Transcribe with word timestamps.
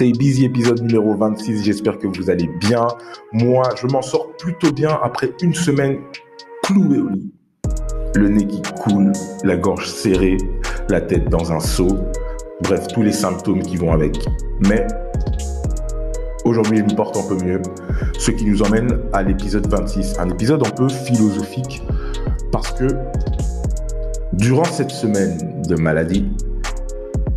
Stay 0.00 0.12
Busy 0.12 0.46
épisode 0.46 0.80
numéro 0.80 1.14
26. 1.14 1.62
J'espère 1.62 1.98
que 1.98 2.06
vous 2.06 2.30
allez 2.30 2.48
bien. 2.58 2.88
Moi, 3.34 3.64
je 3.78 3.86
m'en 3.86 4.00
sors 4.00 4.34
plutôt 4.38 4.72
bien 4.72 4.98
après 5.02 5.30
une 5.42 5.52
semaine 5.52 5.98
clouée 6.62 7.00
au 7.00 7.10
lit. 7.10 7.30
Le 8.14 8.30
nez 8.30 8.46
qui 8.46 8.62
coule, 8.80 9.12
la 9.44 9.58
gorge 9.58 9.86
serrée, 9.86 10.38
la 10.88 11.02
tête 11.02 11.28
dans 11.28 11.52
un 11.52 11.60
seau. 11.60 11.98
Bref, 12.62 12.86
tous 12.94 13.02
les 13.02 13.12
symptômes 13.12 13.60
qui 13.60 13.76
vont 13.76 13.92
avec. 13.92 14.16
Mais 14.60 14.86
aujourd'hui, 16.46 16.78
je 16.78 16.84
me 16.84 16.96
porte 16.96 17.18
un 17.18 17.28
peu 17.28 17.44
mieux. 17.44 17.60
Ce 18.18 18.30
qui 18.30 18.46
nous 18.46 18.62
emmène 18.62 19.02
à 19.12 19.22
l'épisode 19.22 19.66
26. 19.66 20.18
Un 20.18 20.30
épisode 20.30 20.66
un 20.66 20.70
peu 20.70 20.88
philosophique 20.88 21.82
parce 22.50 22.72
que 22.72 22.86
durant 24.32 24.64
cette 24.64 24.92
semaine 24.92 25.60
de 25.68 25.74
maladie, 25.74 26.24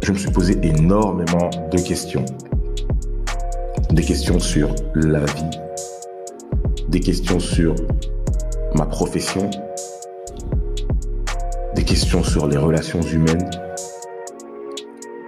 je 0.02 0.14
me 0.14 0.18
suis 0.18 0.32
posé 0.32 0.58
énormément 0.64 1.50
de 1.70 1.78
questions. 1.78 2.24
Des 3.94 4.02
questions 4.02 4.40
sur 4.40 4.74
la 4.96 5.20
vie, 5.20 5.60
des 6.90 7.00
questions 7.00 7.40
sur 7.40 7.76
ma 8.74 8.88
profession, 8.88 9.52
des 11.76 11.84
questions 11.84 12.24
sur 12.24 12.48
les 12.48 12.58
relations 12.58 13.02
humaines. 13.02 13.48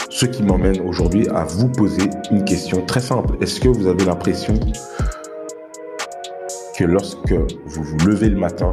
Ce 0.10 0.26
qui 0.26 0.42
m'emmène 0.42 0.82
aujourd'hui 0.82 1.28
à 1.30 1.44
vous 1.44 1.70
poser 1.70 2.10
une 2.32 2.44
question 2.44 2.84
très 2.88 3.02
simple. 3.02 3.36
Est-ce 3.40 3.60
que 3.60 3.68
vous 3.68 3.86
avez 3.86 4.04
l'impression 4.04 4.56
que 6.76 6.86
lorsque 6.86 7.34
vous 7.68 7.84
vous 7.84 7.98
levez 8.08 8.30
le 8.30 8.38
matin 8.38 8.72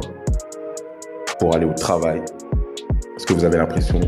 pour 1.37 1.55
aller 1.55 1.67
au 1.67 1.73
travail, 1.73 2.23
est-ce 3.15 3.27
que 3.27 3.33
vous 3.33 3.45
avez 3.45 3.57
l'impression 3.57 3.99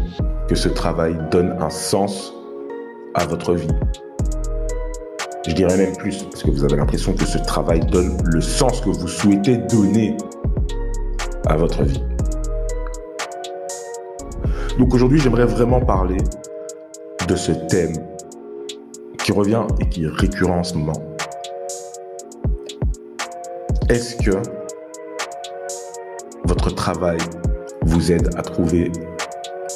que 0.48 0.55
ce 0.55 0.68
travail 0.68 1.16
donne 1.30 1.55
un 1.60 1.70
sens 1.70 2.34
à 3.13 3.27
votre 3.27 3.54
vie? 3.54 3.68
Je 5.48 5.54
dirais 5.54 5.77
même 5.77 5.95
plus, 5.95 6.23
parce 6.23 6.41
que 6.41 6.49
vous 6.49 6.63
avez 6.63 6.76
l'impression 6.76 7.13
que 7.13 7.26
ce 7.26 7.38
travail 7.38 7.80
donne 7.81 8.18
le 8.24 8.41
sens 8.41 8.82
que 8.82 8.90
vous 8.90 9.07
souhaitez 9.07 9.57
donner 9.57 10.18
à 11.46 11.55
votre 11.55 11.84
vie. 11.84 12.02
Donc 14.79 14.93
aujourd'hui, 14.93 15.20
j'aimerais 15.20 15.46
vraiment 15.46 15.79
parler 15.79 16.18
de 17.27 17.35
ce 17.35 17.52
thème 17.52 17.93
qui 19.24 19.32
revient 19.32 19.63
et 19.79 19.87
qui 19.87 20.05
est 20.05 20.10
récurrent 20.10 20.60
en 20.60 20.63
ce 20.63 20.74
moment. 20.74 21.15
Est-ce 23.90 24.15
que 24.15 24.41
votre 26.46 26.74
travail 26.74 27.20
vous 27.84 28.12
aide 28.12 28.30
à 28.35 28.41
trouver 28.41 28.91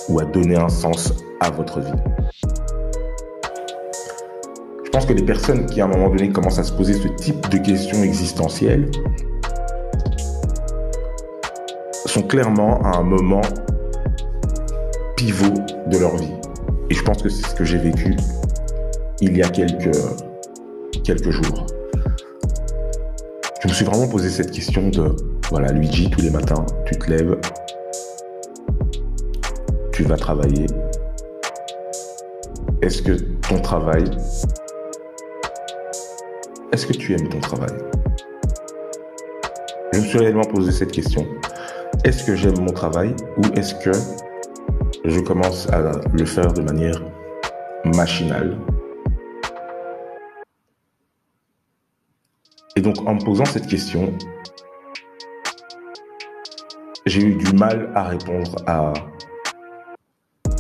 ou 0.09 0.19
à 0.19 0.25
donner 0.25 0.57
un 0.57 0.69
sens 0.69 1.13
à 1.41 1.51
votre 1.51 1.79
vie? 1.79 2.48
Je 4.89 4.97
pense 4.97 5.05
que 5.05 5.13
les 5.13 5.23
personnes 5.23 5.67
qui 5.67 5.81
à 5.81 5.85
un 5.85 5.87
moment 5.87 6.09
donné 6.09 6.29
commencent 6.29 6.57
à 6.57 6.63
se 6.63 6.71
poser 6.73 6.93
ce 6.93 7.07
type 7.09 7.47
de 7.49 7.59
questions 7.59 8.01
existentielles 8.01 8.89
sont 12.07 12.23
clairement 12.23 12.81
à 12.81 12.97
un 12.97 13.03
moment 13.03 13.41
pivot 15.15 15.53
de 15.85 15.97
leur 15.99 16.15
vie. 16.15 16.33
Et 16.89 16.95
je 16.95 17.03
pense 17.03 17.21
que 17.21 17.29
c'est 17.29 17.47
ce 17.47 17.53
que 17.53 17.63
j'ai 17.63 17.77
vécu 17.77 18.15
il 19.21 19.37
y 19.37 19.43
a 19.43 19.49
quelques, 19.49 19.95
quelques 21.03 21.29
jours. 21.29 21.67
Je 23.61 23.67
me 23.67 23.73
suis 23.73 23.85
vraiment 23.85 24.07
posé 24.07 24.31
cette 24.31 24.49
question 24.49 24.89
de, 24.89 25.15
voilà, 25.51 25.71
Luigi, 25.71 26.09
tous 26.09 26.21
les 26.21 26.31
matins, 26.31 26.65
tu 26.87 26.97
te 26.97 27.11
lèves, 27.11 27.37
tu 29.91 30.01
vas 30.01 30.17
travailler 30.17 30.65
Est-ce 32.81 33.03
que 33.03 33.11
ton 33.47 33.59
travail, 33.59 34.05
est-ce 36.71 36.85
que 36.85 36.93
tu 36.93 37.13
aimes 37.13 37.27
ton 37.29 37.39
travail? 37.39 37.71
Je 39.93 39.99
me 39.99 40.05
suis 40.05 40.19
réellement 40.19 40.43
posé 40.43 40.71
cette 40.71 40.91
question. 40.91 41.25
Est-ce 42.03 42.23
que 42.23 42.35
j'aime 42.35 42.59
mon 42.59 42.71
travail 42.71 43.15
ou 43.37 43.41
est-ce 43.57 43.73
que 43.75 43.91
je 45.03 45.19
commence 45.19 45.67
à 45.69 45.91
le 46.13 46.25
faire 46.25 46.53
de 46.53 46.61
manière 46.61 47.01
machinale? 47.85 48.57
Et 52.75 52.81
donc 52.81 52.95
en 53.07 53.15
me 53.15 53.23
posant 53.25 53.45
cette 53.45 53.67
question, 53.67 54.13
j'ai 57.07 57.21
eu 57.21 57.35
du 57.35 57.51
mal 57.53 57.91
à 57.95 58.03
répondre 58.03 58.55
à 58.67 58.93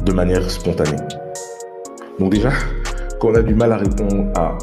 de 0.03 0.11
manière 0.11 0.49
spontanée. 0.49 0.97
Donc 2.17 2.33
déjà, 2.33 2.49
quand 3.19 3.29
on 3.29 3.35
a 3.35 3.41
du 3.43 3.53
mal 3.53 3.71
à 3.71 3.77
répondre 3.77 4.31
à 4.35 4.57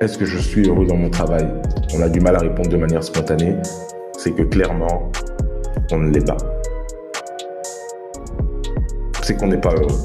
est-ce 0.00 0.16
que 0.16 0.24
je 0.24 0.38
suis 0.38 0.68
heureux 0.68 0.86
dans 0.86 0.96
mon 0.96 1.10
travail, 1.10 1.46
on 1.94 2.00
a 2.02 2.08
du 2.08 2.20
mal 2.20 2.36
à 2.36 2.38
répondre 2.38 2.68
de 2.68 2.76
manière 2.76 3.02
spontanée, 3.02 3.56
c'est 4.16 4.30
que 4.30 4.42
clairement, 4.42 5.10
on 5.90 5.98
ne 5.98 6.10
l'est 6.10 6.24
pas. 6.24 6.36
C'est 9.22 9.36
qu'on 9.36 9.48
n'est 9.48 9.60
pas 9.60 9.74
heureux. 9.74 9.98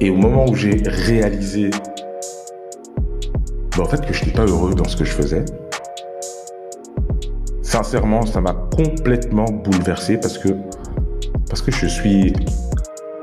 Et 0.00 0.08
au 0.08 0.16
moment 0.16 0.46
où 0.48 0.54
j'ai 0.54 0.82
réalisé 0.86 1.70
ben, 3.76 3.82
en 3.82 3.86
fait 3.86 4.04
que 4.06 4.14
je 4.14 4.24
n'étais 4.24 4.36
pas 4.36 4.46
heureux 4.46 4.74
dans 4.74 4.88
ce 4.88 4.96
que 4.96 5.04
je 5.04 5.12
faisais, 5.12 5.44
sincèrement, 7.60 8.24
ça 8.24 8.40
m'a 8.40 8.54
complètement 8.74 9.44
bouleversé 9.44 10.16
parce 10.16 10.38
que 10.38 10.48
je 11.70 11.86
suis 11.86 12.32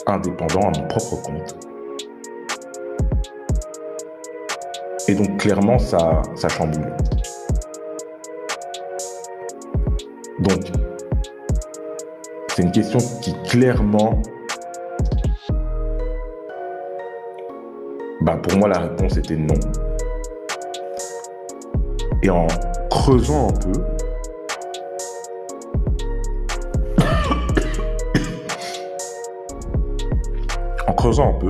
indépendant 0.06 0.70
à 0.70 0.80
mon 0.80 0.88
propre 0.88 1.22
compte. 1.24 1.63
Et 5.08 5.16
donc 5.16 5.38
clairement, 5.38 5.78
ça, 5.78 6.22
ça 6.36 6.48
chamboule. 6.48 6.96
Donc, 10.40 10.62
c'est 12.50 12.64
une 12.64 12.72
question 12.72 13.00
qui 13.22 13.34
clairement, 13.44 14.22
bah 18.22 18.38
pour 18.38 18.58
moi 18.58 18.70
la 18.70 18.80
réponse 18.80 19.18
était 19.18 19.36
non. 19.36 19.56
Et 22.22 22.30
en 22.30 22.48
creusant 22.90 23.50
un 23.50 23.54
peu, 23.54 23.74
creusant 30.96 31.30
un 31.30 31.40
peu, 31.40 31.48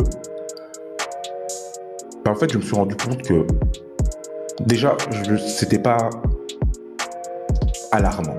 ben, 2.24 2.32
en 2.32 2.36
fait, 2.36 2.52
je 2.52 2.58
me 2.58 2.64
suis 2.64 2.76
rendu 2.76 2.96
compte 2.96 3.22
que 3.22 3.46
déjà, 4.62 4.96
c'était 5.46 5.80
pas 5.80 6.10
alarmant. 7.92 8.38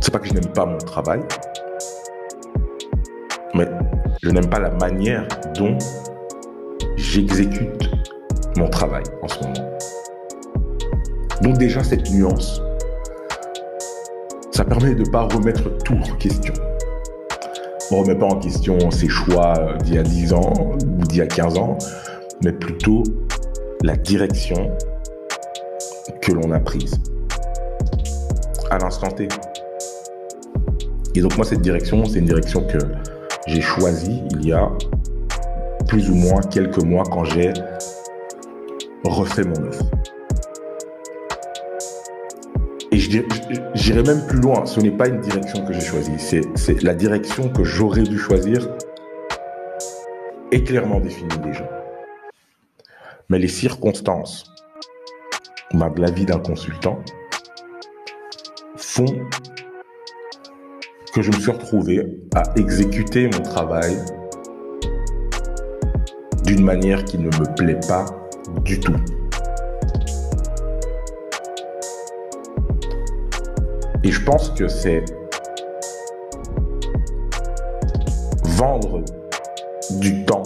C'est 0.00 0.12
pas 0.12 0.18
que 0.18 0.28
je 0.28 0.34
n'aime 0.34 0.52
pas 0.52 0.66
mon 0.66 0.78
travail, 0.78 1.20
mais 3.54 3.66
je 4.22 4.30
n'aime 4.30 4.48
pas 4.48 4.60
la 4.60 4.70
manière 4.70 5.26
dont 5.56 5.76
j'exécute 6.96 7.90
mon 8.56 8.68
travail 8.68 9.02
en 9.22 9.28
ce 9.28 9.42
moment. 9.42 9.70
Donc 11.42 11.58
déjà, 11.58 11.82
cette 11.82 12.10
nuance, 12.10 12.62
ça 14.52 14.64
permet 14.64 14.94
de 14.94 15.02
ne 15.02 15.10
pas 15.10 15.22
remettre 15.22 15.76
tout 15.78 15.94
en 15.94 16.16
question. 16.16 16.54
On 17.94 17.98
remet 17.98 18.16
pas 18.16 18.26
en 18.26 18.40
question 18.40 18.90
ses 18.90 19.08
choix 19.08 19.54
d'il 19.84 19.94
y 19.94 19.98
a 19.98 20.02
10 20.02 20.32
ans 20.32 20.52
ou 20.58 21.06
d'il 21.06 21.18
y 21.18 21.20
a 21.20 21.28
15 21.28 21.58
ans, 21.58 21.78
mais 22.42 22.50
plutôt 22.50 23.04
la 23.84 23.94
direction 23.94 24.76
que 26.20 26.32
l'on 26.32 26.50
a 26.50 26.58
prise 26.58 26.96
à 28.72 28.78
l'instant 28.78 29.12
T. 29.12 29.28
Et 31.14 31.20
donc 31.20 31.36
moi, 31.36 31.46
cette 31.46 31.60
direction, 31.60 32.04
c'est 32.04 32.18
une 32.18 32.24
direction 32.24 32.66
que 32.66 32.78
j'ai 33.46 33.60
choisie 33.60 34.24
il 34.40 34.48
y 34.48 34.52
a 34.52 34.72
plus 35.86 36.10
ou 36.10 36.16
moins 36.16 36.40
quelques 36.40 36.82
mois 36.82 37.04
quand 37.04 37.22
j'ai 37.26 37.52
refait 39.04 39.44
mon 39.44 39.68
offre. 39.68 39.84
J'irai 43.74 44.02
même 44.02 44.26
plus 44.26 44.40
loin. 44.40 44.66
Ce 44.66 44.80
n'est 44.80 44.90
pas 44.90 45.08
une 45.08 45.20
direction 45.20 45.64
que 45.64 45.72
j'ai 45.72 45.80
choisie. 45.80 46.42
C'est 46.54 46.82
la 46.82 46.94
direction 46.94 47.48
que 47.48 47.64
j'aurais 47.64 48.02
dû 48.02 48.18
choisir 48.18 48.68
est 50.50 50.64
clairement 50.64 51.00
définie 51.00 51.38
déjà. 51.42 51.68
Mais 53.28 53.38
les 53.38 53.48
circonstances 53.48 54.54
de 55.72 56.00
la 56.00 56.10
vie 56.10 56.24
d'un 56.24 56.38
consultant 56.38 56.98
font 58.76 59.26
que 61.12 61.22
je 61.22 61.30
me 61.30 61.36
suis 61.36 61.50
retrouvé 61.50 62.06
à 62.34 62.42
exécuter 62.56 63.28
mon 63.32 63.40
travail 63.40 63.96
d'une 66.44 66.64
manière 66.64 67.04
qui 67.04 67.18
ne 67.18 67.26
me 67.26 67.54
plaît 67.56 67.80
pas 67.88 68.04
du 68.64 68.78
tout. 68.78 68.94
Et 74.04 74.12
je 74.12 74.22
pense 74.22 74.50
que 74.50 74.68
c'est 74.68 75.02
vendre 78.44 79.02
du 79.92 80.26
temps, 80.26 80.42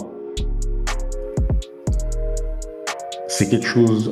c'est 3.27 3.49
quelque 3.49 3.65
chose 3.67 4.11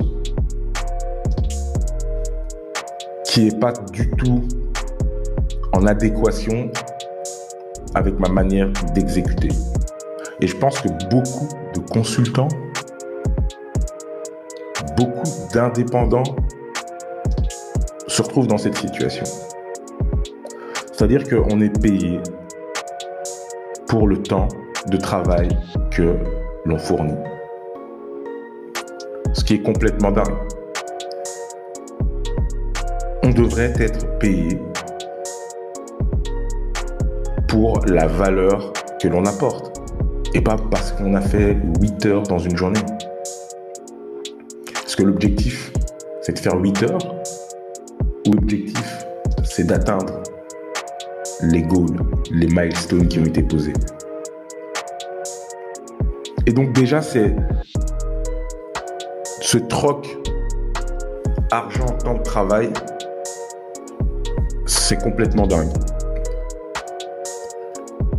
qui 3.24 3.46
n'est 3.46 3.58
pas 3.58 3.72
du 3.94 4.10
tout 4.12 4.44
en 5.72 5.88
adéquation 5.88 6.70
avec 7.96 8.20
ma 8.20 8.28
manière 8.28 8.70
d'exécuter. 8.94 9.50
Et 10.42 10.48
je 10.48 10.58
pense 10.58 10.82
que 10.82 10.90
beaucoup 11.10 11.48
de 11.74 11.80
consultants, 11.90 12.50
beaucoup 14.98 15.30
d'indépendants 15.54 16.36
se 18.18 18.24
retrouvent 18.24 18.48
dans 18.48 18.58
cette 18.58 18.76
situation. 18.76 19.26
C'est-à-dire 20.92 21.24
qu'on 21.30 21.62
est 21.62 21.80
payé 21.80 22.20
pour 23.88 24.08
le 24.08 24.18
temps 24.24 24.48
de 24.88 24.98
travail 24.98 25.50
que 25.92 26.16
l'on 26.66 26.80
fournit. 26.80 27.14
Ce 29.34 29.44
qui 29.44 29.54
est 29.54 29.62
complètement 29.62 30.10
dingue. 30.10 30.34
On 33.22 33.30
devrait 33.30 33.74
être 33.80 34.18
payé 34.18 34.60
pour 37.48 37.86
la 37.86 38.08
valeur 38.08 38.74
que 39.00 39.08
l'on 39.08 39.26
apporte 39.28 39.80
et 40.34 40.42
pas 40.42 40.56
parce 40.72 40.92
qu'on 40.92 41.14
a 41.14 41.22
fait 41.22 41.56
8 41.82 42.06
heures 42.08 42.24
dans 42.24 42.40
une 42.40 42.58
journée. 42.58 42.82
Est-ce 44.88 44.96
que 44.96 45.04
l'objectif, 45.04 45.72
c'est 46.22 46.34
de 46.34 46.40
faire 46.40 46.58
8 46.58 46.82
heures 46.82 47.18
l'objectif, 48.32 49.06
c'est 49.44 49.66
d'atteindre 49.66 50.22
les 51.42 51.62
goals, 51.62 51.98
les 52.32 52.48
milestones 52.48 53.08
qui 53.08 53.20
ont 53.20 53.26
été 53.26 53.44
posés. 53.44 53.74
Et 56.46 56.52
donc 56.52 56.74
déjà, 56.74 57.02
c'est 57.02 57.36
ce 59.42 59.58
troc 59.58 60.18
argent, 61.52 61.86
temps 62.04 62.16
de 62.16 62.24
travail, 62.24 62.70
c'est 64.66 65.02
complètement 65.02 65.48
dingue. 65.48 65.72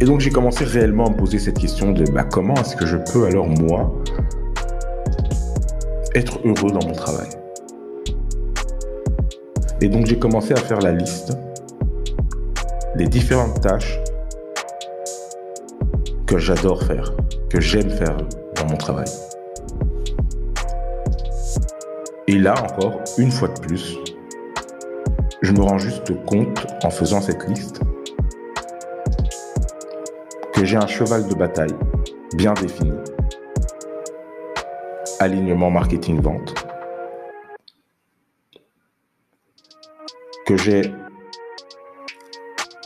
Et 0.01 0.05
donc 0.05 0.21
j'ai 0.21 0.31
commencé 0.31 0.65
réellement 0.65 1.07
à 1.07 1.11
me 1.11 1.17
poser 1.17 1.39
cette 1.39 1.59
question 1.59 1.93
de 1.93 2.05
bah, 2.13 2.25
comment 2.25 2.55
est-ce 2.55 2.77
que 2.77 2.87
je 2.87 2.97
peux 3.13 3.27
alors 3.27 3.49
moi 3.49 3.93
être 6.15 6.39
heureux 6.45 6.71
dans 6.71 6.87
mon 6.87 6.93
travail? 6.93 7.29
Et 9.81 9.89
donc 9.89 10.07
j'ai 10.07 10.19
commencé 10.19 10.53
à 10.53 10.57
faire 10.57 10.81
la 10.81 10.93
liste 10.93 11.37
des 12.97 13.07
différentes 13.07 13.61
tâches 13.61 13.99
que 16.27 16.37
j'adore 16.37 16.83
faire, 16.83 17.13
que 17.49 17.61
j'aime 17.61 17.89
faire 17.89 18.17
dans 18.57 18.67
mon 18.67 18.77
travail. 18.77 19.07
Et 22.27 22.39
là 22.39 22.55
encore, 22.61 23.01
une 23.19 23.31
fois 23.31 23.49
de 23.49 23.61
plus, 23.61 23.97
je 25.43 25.53
me 25.53 25.63
rends 25.63 25.79
juste 25.79 26.13
compte 26.27 26.67
en 26.83 26.91
faisant 26.91 27.21
cette 27.21 27.49
liste 27.49 27.81
que 30.53 30.65
j'ai 30.65 30.77
un 30.77 30.89
cheval 30.89 31.29
de 31.29 31.35
bataille 31.35 31.75
bien 32.35 32.53
défini. 32.55 32.93
Alignement 35.21 35.71
marketing-vente. 35.71 36.68
J'ai 40.56 40.95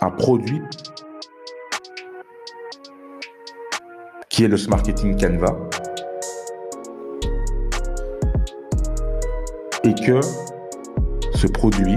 un 0.00 0.11
produit 0.11 0.61
qui 4.29 4.44
est 4.44 4.49
le 4.49 4.56
Marketing 4.69 5.17
Canva 5.17 5.56
et 9.85 9.94
que 9.94 10.20
ce 11.37 11.47
produit, 11.47 11.94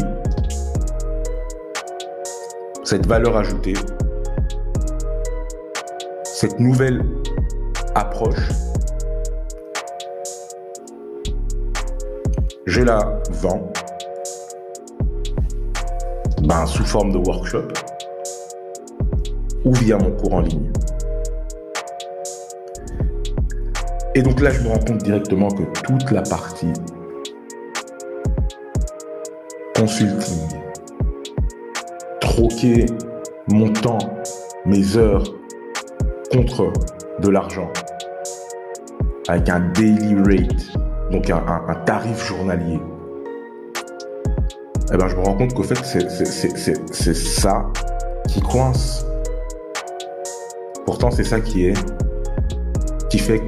cette 2.83 3.07
valeur 3.07 3.35
ajoutée, 3.35 3.73
cette 6.23 6.59
nouvelle 6.59 7.03
approche, 7.95 8.49
je 12.67 12.81
la 12.81 12.99
vends 13.31 13.71
ben, 16.45 16.65
sous 16.65 16.85
forme 16.85 17.11
de 17.11 17.17
workshop 17.17 17.67
ou 19.63 19.73
via 19.73 19.97
mon 19.97 20.11
cours 20.11 20.33
en 20.33 20.41
ligne. 20.41 20.71
Et 24.13 24.21
donc 24.21 24.39
là, 24.39 24.51
je 24.51 24.61
me 24.61 24.69
rends 24.69 24.79
compte 24.79 25.03
directement 25.03 25.49
que 25.49 25.63
toute 25.81 26.11
la 26.11 26.21
partie 26.21 26.71
consulting, 29.75 30.61
troquer 32.21 32.85
mon 33.51 33.73
temps, 33.73 33.97
mes 34.65 34.95
heures 34.95 35.23
contre 36.31 36.71
de 37.19 37.29
l'argent, 37.29 37.69
avec 39.27 39.49
un 39.49 39.59
daily 39.73 40.15
rate, 40.25 40.77
donc 41.11 41.29
un, 41.29 41.75
tarif 41.85 42.25
journalier, 42.25 42.79
eh 44.93 44.97
ben, 44.97 45.07
je 45.07 45.15
me 45.15 45.23
rends 45.23 45.35
compte 45.35 45.53
qu'au 45.53 45.63
fait, 45.63 45.77
c'est 45.83 47.13
ça 47.13 47.65
qui 48.27 48.39
coince. 48.41 49.05
Pourtant, 50.85 51.09
c'est 51.09 51.23
ça 51.23 51.39
qui 51.39 51.67
est, 51.67 51.73
qui 53.09 53.17
fait 53.17 53.41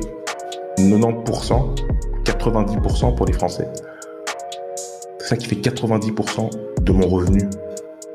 90%, 0.77 1.75
90% 2.23 3.15
pour 3.15 3.25
les 3.25 3.33
Français. 3.33 3.67
C'est 5.19 5.27
ça 5.27 5.37
qui 5.37 5.47
fait 5.47 5.55
90% 5.57 6.49
de 6.81 6.91
mon 6.91 7.07
revenu. 7.07 7.47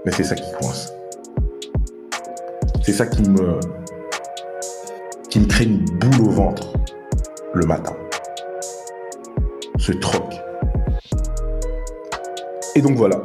Mais 0.05 0.13
c'est 0.13 0.25
ça 0.25 0.35
qui 0.35 0.51
coince. 0.61 0.93
C'est 2.83 2.93
ça 2.93 3.07
qui 3.07 3.23
me, 3.23 3.61
qui 5.31 5.39
me 5.39 5.47
crée 5.47 5.65
une 5.65 5.85
boule 5.85 6.27
au 6.27 6.31
ventre 6.31 6.73
le 7.55 7.67
matin. 7.67 7.95
Ce 9.79 9.93
troc. 9.93 10.25
Et 12.75 12.81
donc 12.81 12.97
voilà. 12.97 13.23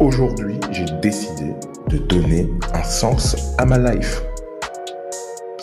Aujourd'hui, 0.00 0.58
j'ai 0.72 0.86
décidé 1.00 1.54
de 1.88 1.98
donner 1.98 2.50
un 2.74 2.82
sens 2.82 3.36
à 3.58 3.64
ma 3.64 3.78
life. 3.78 4.24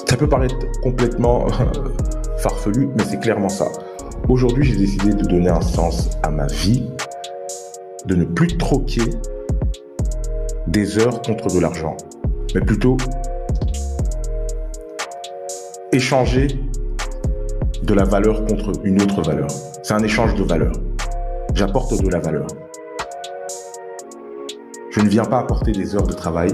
Ça 0.05 0.15
peut 0.15 0.29
paraître 0.29 0.55
complètement 0.81 1.47
euh, 1.47 1.65
farfelu, 2.37 2.87
mais 2.97 3.03
c'est 3.03 3.19
clairement 3.19 3.49
ça. 3.49 3.67
Aujourd'hui, 4.29 4.63
j'ai 4.63 4.77
décidé 4.77 5.13
de 5.13 5.25
donner 5.25 5.49
un 5.49 5.59
sens 5.59 6.09
à 6.23 6.29
ma 6.29 6.47
vie, 6.47 6.89
de 8.05 8.15
ne 8.15 8.23
plus 8.23 8.57
troquer 8.57 9.03
des 10.67 10.97
heures 10.97 11.21
contre 11.21 11.53
de 11.53 11.59
l'argent, 11.59 11.97
mais 12.55 12.61
plutôt 12.61 12.95
échanger 15.91 16.47
de 17.83 17.93
la 17.93 18.05
valeur 18.05 18.45
contre 18.45 18.71
une 18.85 19.01
autre 19.01 19.21
valeur. 19.21 19.47
C'est 19.83 19.93
un 19.93 20.03
échange 20.03 20.35
de 20.35 20.43
valeur. 20.43 20.71
J'apporte 21.53 22.01
de 22.01 22.09
la 22.09 22.19
valeur. 22.19 22.47
Je 24.91 25.01
ne 25.01 25.09
viens 25.09 25.25
pas 25.25 25.39
apporter 25.39 25.71
des 25.71 25.95
heures 25.95 26.07
de 26.07 26.13
travail, 26.13 26.49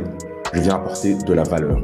je 0.54 0.60
viens 0.60 0.76
apporter 0.76 1.16
de 1.16 1.34
la 1.34 1.44
valeur. 1.44 1.78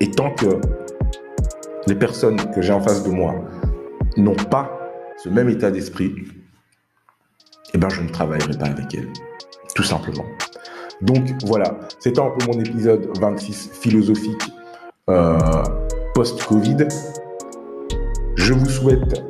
Et 0.00 0.10
tant 0.10 0.30
que 0.34 0.60
les 1.86 1.94
personnes 1.94 2.38
que 2.52 2.62
j'ai 2.62 2.72
en 2.72 2.80
face 2.80 3.02
de 3.02 3.10
moi 3.10 3.34
n'ont 4.16 4.34
pas 4.34 4.70
ce 5.22 5.28
même 5.28 5.48
état 5.48 5.70
d'esprit, 5.70 6.14
eh 7.74 7.78
ben 7.78 7.88
je 7.88 8.02
ne 8.02 8.08
travaillerai 8.08 8.56
pas 8.58 8.66
avec 8.66 8.94
elles. 8.94 9.12
Tout 9.74 9.82
simplement. 9.82 10.24
Donc 11.02 11.30
voilà, 11.44 11.78
c'était 12.00 12.20
un 12.20 12.30
peu 12.30 12.46
mon 12.46 12.58
épisode 12.60 13.08
26 13.18 13.70
philosophique 13.72 14.50
euh, 15.08 15.38
post-Covid. 16.14 16.88
Je 18.38 18.52
vous 18.52 18.70
souhaite 18.70 19.24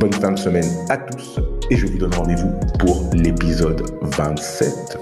bonne 0.00 0.12
fin 0.12 0.32
de 0.32 0.38
semaine 0.38 0.68
à 0.88 0.96
tous 0.96 1.38
et 1.70 1.76
je 1.76 1.86
vous 1.86 1.96
donne 1.96 2.12
rendez-vous 2.12 2.52
pour 2.78 3.08
l'épisode 3.14 3.82
27. 4.02 4.98